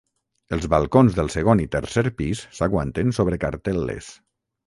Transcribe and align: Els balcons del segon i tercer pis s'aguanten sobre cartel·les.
Els 0.55 0.63
balcons 0.73 1.17
del 1.17 1.29
segon 1.33 1.61
i 1.65 1.67
tercer 1.75 2.03
pis 2.21 2.41
s'aguanten 2.61 3.13
sobre 3.21 3.41
cartel·les. 3.47 4.09